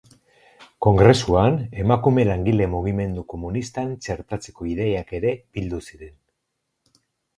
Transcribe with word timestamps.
Kongresuan 0.85 1.59
emakume 1.83 2.23
langile 2.29 2.67
mugimendu 2.73 3.25
komunistan 3.35 3.93
txertatzeko 4.07 4.71
ideiak 4.75 5.15
ere 5.19 5.35
bildu 5.59 5.83
ziren. 5.91 6.15